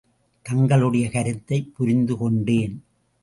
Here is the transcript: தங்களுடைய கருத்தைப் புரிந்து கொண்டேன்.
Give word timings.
தங்களுடைய 0.41 1.09
கருத்தைப் 1.09 1.75
புரிந்து 1.75 2.17
கொண்டேன். 2.17 2.83